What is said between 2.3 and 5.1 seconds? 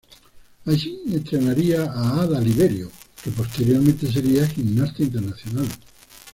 Liberio, que posteriormente sería gimnasta